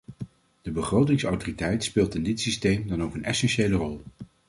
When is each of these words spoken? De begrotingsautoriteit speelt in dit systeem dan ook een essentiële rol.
De 0.61 0.71
begrotingsautoriteit 0.71 1.83
speelt 1.83 2.15
in 2.15 2.23
dit 2.23 2.39
systeem 2.39 2.87
dan 2.87 3.03
ook 3.03 3.13
een 3.13 3.23
essentiële 3.23 3.75
rol. 3.75 4.01